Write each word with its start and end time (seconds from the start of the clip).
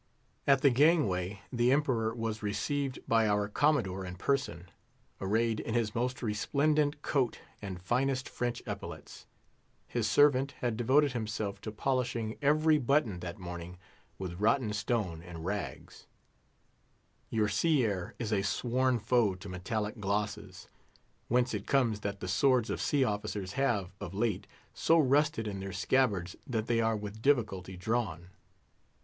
At 0.47 0.63
the 0.63 0.71
gangway, 0.71 1.41
the 1.53 1.71
Emperor 1.71 2.11
was 2.15 2.41
received 2.41 2.97
by 3.07 3.27
our 3.27 3.47
Commodore 3.47 4.03
in 4.03 4.15
person, 4.15 4.71
arrayed 5.19 5.59
in 5.59 5.75
his 5.75 5.93
most 5.93 6.23
resplendent 6.23 7.03
coat 7.03 7.37
and 7.61 7.79
finest 7.79 8.27
French 8.27 8.63
epaulets. 8.65 9.27
His 9.87 10.09
servant 10.09 10.53
had 10.53 10.75
devoted 10.75 11.11
himself 11.11 11.61
to 11.61 11.71
polishing 11.71 12.35
every 12.41 12.79
button 12.79 13.19
that 13.19 13.37
morning 13.37 13.77
with 14.17 14.39
rotten 14.39 14.73
stone 14.73 15.21
and 15.21 15.45
rags—your 15.45 17.47
sea 17.47 17.85
air 17.85 18.15
is 18.17 18.33
a 18.33 18.41
sworn 18.41 18.97
foe 18.97 19.35
to 19.35 19.47
metallic 19.49 19.99
glosses; 19.99 20.67
whence 21.27 21.53
it 21.53 21.67
comes 21.67 21.99
that 21.99 22.21
the 22.21 22.27
swords 22.27 22.71
of 22.71 22.81
sea 22.81 23.03
officers 23.03 23.53
have, 23.53 23.93
of 24.01 24.15
late, 24.15 24.47
so 24.73 24.97
rusted 24.97 25.47
in 25.47 25.59
their 25.59 25.71
scabbards 25.71 26.35
that 26.47 26.65
they 26.65 26.81
are 26.81 26.97
with 26.97 27.21
difficulty 27.21 27.77
drawn. 27.77 28.31